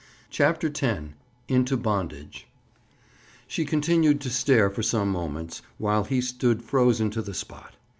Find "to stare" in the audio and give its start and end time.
4.21-4.71